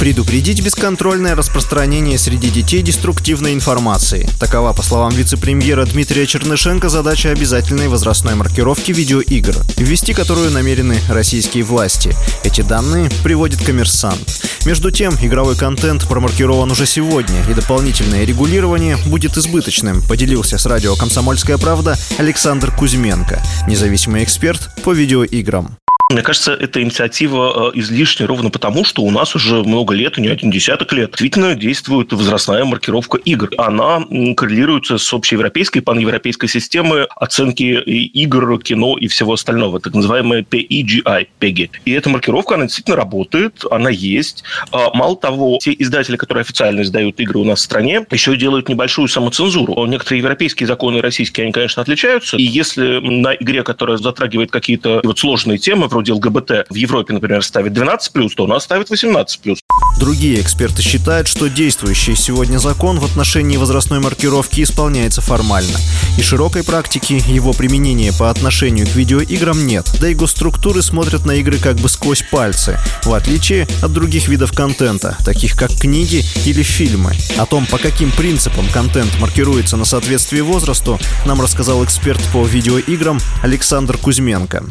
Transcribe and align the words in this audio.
Предупредить 0.00 0.64
бесконтрольное 0.64 1.34
распространение 1.34 2.16
среди 2.16 2.48
детей 2.48 2.80
деструктивной 2.80 3.52
информации. 3.52 4.26
Такова, 4.40 4.72
по 4.72 4.80
словам 4.80 5.10
вице-премьера 5.10 5.84
Дмитрия 5.84 6.26
Чернышенко, 6.26 6.88
задача 6.88 7.28
обязательной 7.28 7.88
возрастной 7.88 8.34
маркировки 8.34 8.92
видеоигр, 8.92 9.54
ввести 9.76 10.14
которую 10.14 10.52
намерены 10.52 10.98
российские 11.10 11.64
власти. 11.64 12.16
Эти 12.44 12.62
данные 12.62 13.10
приводит 13.22 13.62
коммерсант. 13.62 14.42
Между 14.64 14.90
тем, 14.90 15.12
игровой 15.20 15.54
контент 15.54 16.08
промаркирован 16.08 16.70
уже 16.70 16.86
сегодня, 16.86 17.44
и 17.50 17.52
дополнительное 17.52 18.24
регулирование 18.24 18.96
будет 19.04 19.36
избыточным, 19.36 20.00
поделился 20.08 20.56
с 20.56 20.64
радио 20.64 20.96
«Комсомольская 20.96 21.58
правда» 21.58 21.98
Александр 22.16 22.74
Кузьменко, 22.74 23.42
независимый 23.68 24.24
эксперт 24.24 24.70
по 24.82 24.94
видеоиграм. 24.94 25.76
Мне 26.10 26.22
кажется, 26.22 26.52
эта 26.52 26.82
инициатива 26.82 27.70
э, 27.72 27.78
излишняя 27.78 28.26
ровно 28.26 28.50
потому, 28.50 28.84
что 28.84 29.02
у 29.02 29.12
нас 29.12 29.36
уже 29.36 29.62
много 29.62 29.94
лет, 29.94 30.18
и 30.18 30.20
не 30.20 30.26
один 30.26 30.50
десяток 30.50 30.92
лет, 30.92 31.10
действительно 31.10 31.54
действует 31.54 32.12
возрастная 32.12 32.64
маркировка 32.64 33.16
игр. 33.18 33.48
Она 33.56 34.02
коррелируется 34.36 34.98
с 34.98 35.12
общеевропейской, 35.12 35.82
паневропейской 35.82 36.48
системой 36.48 37.04
оценки 37.14 37.62
игр, 37.62 38.60
кино 38.60 38.98
и 38.98 39.06
всего 39.06 39.34
остального, 39.34 39.78
так 39.78 39.94
называемая 39.94 40.42
PEGI, 40.42 41.28
PEGI. 41.38 41.70
И 41.84 41.92
эта 41.92 42.08
маркировка, 42.08 42.56
она 42.56 42.64
действительно 42.64 42.96
работает, 42.96 43.62
она 43.70 43.88
есть. 43.88 44.42
А, 44.72 44.90
мало 44.92 45.16
того, 45.16 45.58
те 45.60 45.72
издатели, 45.78 46.16
которые 46.16 46.42
официально 46.42 46.80
издают 46.80 47.20
игры 47.20 47.38
у 47.38 47.44
нас 47.44 47.60
в 47.60 47.62
стране, 47.62 48.04
еще 48.10 48.36
делают 48.36 48.68
небольшую 48.68 49.06
самоцензуру. 49.06 49.86
Некоторые 49.86 50.18
европейские 50.18 50.66
законы 50.66 50.98
и 50.98 51.00
российские, 51.00 51.44
они, 51.44 51.52
конечно, 51.52 51.80
отличаются. 51.82 52.36
И 52.36 52.42
если 52.42 52.98
на 52.98 53.32
игре, 53.34 53.62
которая 53.62 53.96
затрагивает 53.96 54.50
какие-то 54.50 55.02
вот 55.04 55.16
сложные 55.20 55.58
темы, 55.58 55.86
вроде 55.86 55.99
ЛГБТ 56.08 56.66
в 56.70 56.74
Европе, 56.74 57.12
например, 57.12 57.42
ставит 57.44 57.72
12+, 57.72 58.30
то 58.36 58.44
у 58.44 58.46
нас 58.46 58.64
ставит 58.64 58.90
18+. 58.90 59.56
Другие 60.00 60.40
эксперты 60.40 60.80
считают, 60.80 61.28
что 61.28 61.48
действующий 61.48 62.14
сегодня 62.14 62.56
закон 62.56 62.98
в 62.98 63.04
отношении 63.04 63.58
возрастной 63.58 64.00
маркировки 64.00 64.62
исполняется 64.62 65.20
формально. 65.20 65.76
И 66.16 66.22
широкой 66.22 66.64
практики 66.64 67.22
его 67.26 67.52
применения 67.52 68.12
по 68.18 68.30
отношению 68.30 68.86
к 68.86 68.94
видеоиграм 68.94 69.66
нет. 69.66 69.86
Да 70.00 70.08
и 70.08 70.14
госструктуры 70.14 70.80
смотрят 70.80 71.26
на 71.26 71.32
игры 71.32 71.58
как 71.58 71.76
бы 71.76 71.90
сквозь 71.90 72.24
пальцы, 72.30 72.78
в 73.04 73.12
отличие 73.12 73.68
от 73.82 73.92
других 73.92 74.28
видов 74.28 74.52
контента, 74.52 75.18
таких 75.22 75.54
как 75.54 75.70
книги 75.70 76.24
или 76.46 76.62
фильмы. 76.62 77.12
О 77.36 77.44
том, 77.44 77.66
по 77.66 77.76
каким 77.76 78.10
принципам 78.10 78.66
контент 78.72 79.10
маркируется 79.20 79.76
на 79.76 79.84
соответствие 79.84 80.42
возрасту, 80.42 80.98
нам 81.26 81.42
рассказал 81.42 81.84
эксперт 81.84 82.22
по 82.32 82.44
видеоиграм 82.44 83.18
Александр 83.42 83.98
Кузьменко. 83.98 84.64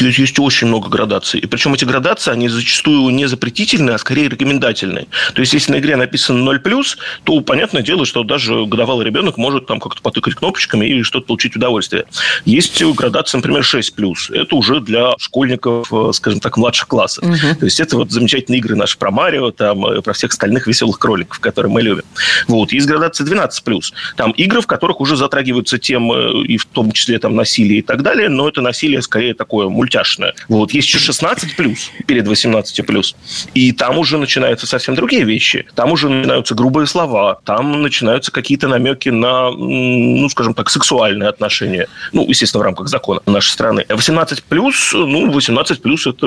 Есть 0.00 0.40
очень 0.40 0.66
много 0.66 0.88
градаций. 0.88 1.38
И 1.38 1.46
причем 1.46 1.72
эти 1.72 1.84
градации, 1.84 2.32
они 2.32 2.48
зачастую 2.48 3.14
не 3.14 3.26
запретительные, 3.26 3.94
а 3.94 3.98
скорее 3.98 4.28
рекомендательные. 4.28 5.06
То 5.34 5.40
есть, 5.40 5.54
если 5.54 5.70
на 5.70 5.78
игре 5.78 5.94
написано 5.94 6.50
0+, 6.50 6.84
то 7.22 7.40
понятное 7.42 7.80
дело, 7.80 8.04
что 8.04 8.24
даже 8.24 8.66
годовалый 8.66 9.06
ребенок 9.06 9.36
может 9.36 9.66
там 9.66 9.78
как-то 9.78 10.02
потыкать 10.02 10.34
кнопочками 10.34 10.84
и 10.84 11.04
что-то 11.04 11.26
получить 11.26 11.54
удовольствие. 11.54 12.06
Есть 12.44 12.82
градация, 12.82 13.38
например, 13.38 13.62
6+. 13.62 14.34
Это 14.34 14.56
уже 14.56 14.80
для 14.80 15.12
школьников, 15.16 15.92
э, 15.92 16.10
скажем 16.12 16.40
так, 16.40 16.56
младших 16.56 16.88
классов. 16.88 17.22
Угу. 17.22 17.60
То 17.60 17.64
есть, 17.64 17.78
это 17.78 17.96
вот 17.96 18.10
замечательные 18.10 18.58
игры 18.58 18.74
наши 18.74 18.98
про 18.98 19.12
Марио, 19.12 19.52
там, 19.52 19.86
э, 19.86 20.02
про 20.02 20.12
всех 20.12 20.32
остальных 20.32 20.66
веселых 20.66 20.98
кроликов, 20.98 21.38
которые 21.38 21.70
мы 21.70 21.82
любим. 21.82 22.04
Вот. 22.48 22.72
Есть 22.72 22.88
градация 22.88 23.24
12+. 23.24 23.92
Там 24.16 24.32
игры, 24.32 24.60
в 24.60 24.66
которых 24.66 25.00
уже 25.00 25.16
затрагиваются 25.16 25.78
темы, 25.78 26.44
и 26.46 26.56
в 26.56 26.64
том 26.64 26.90
числе 26.90 27.20
там 27.20 27.36
насилие 27.36 27.78
и 27.78 27.82
так 27.82 28.02
далее, 28.02 28.28
но 28.28 28.48
это 28.48 28.60
насилие 28.60 29.00
скорее 29.00 29.34
такое 29.34 29.68
мультяшная. 29.84 30.34
Вот. 30.48 30.72
Есть 30.72 30.88
еще 30.88 30.98
16 30.98 31.56
плюс 31.56 31.90
перед 32.06 32.26
18 32.26 32.86
плюс. 32.86 33.14
И 33.54 33.72
там 33.72 33.98
уже 33.98 34.16
начинаются 34.18 34.66
совсем 34.66 34.94
другие 34.94 35.24
вещи. 35.24 35.66
Там 35.74 35.92
уже 35.92 36.08
начинаются 36.08 36.54
грубые 36.54 36.86
слова, 36.86 37.40
там 37.44 37.82
начинаются 37.82 38.32
какие-то 38.32 38.68
намеки 38.68 39.10
на, 39.10 39.50
ну, 39.50 40.28
скажем 40.30 40.54
так, 40.54 40.70
сексуальные 40.70 41.28
отношения. 41.28 41.86
Ну, 42.12 42.26
естественно, 42.26 42.62
в 42.62 42.64
рамках 42.64 42.88
закона 42.88 43.20
нашей 43.26 43.50
страны. 43.50 43.84
18 43.88 44.42
плюс, 44.44 44.92
ну, 44.94 45.30
18 45.30 45.82
плюс 45.82 46.06
это 46.06 46.26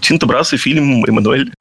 Тинто 0.00 0.26
Брас 0.26 0.52
и 0.52 0.56
фильм 0.56 1.04
«Эммануэль». 1.04 1.52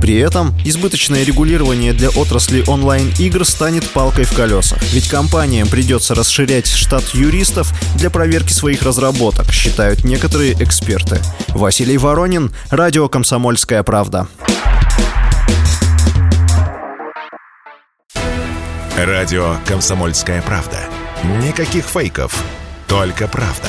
При 0.00 0.16
этом 0.16 0.54
избыточное 0.64 1.24
регулирование 1.24 1.92
для 1.92 2.10
отрасли 2.10 2.64
онлайн-игр 2.66 3.44
станет 3.44 3.88
палкой 3.90 4.24
в 4.24 4.32
колесах. 4.32 4.82
Ведь 4.92 5.08
компаниям 5.08 5.68
придется 5.68 6.14
расширять 6.14 6.66
штат 6.66 7.04
юристов 7.14 7.72
для 7.96 8.10
проверки 8.10 8.52
своих 8.52 8.82
разработок, 8.82 9.52
считают 9.52 10.04
некоторые 10.04 10.52
эксперты. 10.54 11.20
Василий 11.48 11.98
Воронин, 11.98 12.52
Радио 12.70 13.08
«Комсомольская 13.08 13.82
правда». 13.82 14.28
Радио 18.96 19.56
«Комсомольская 19.66 20.42
правда». 20.42 20.78
Никаких 21.42 21.84
фейков, 21.84 22.44
только 22.86 23.28
правда. 23.28 23.68